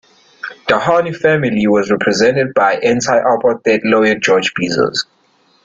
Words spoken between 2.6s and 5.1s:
anti-apartheid lawyer George Bizos.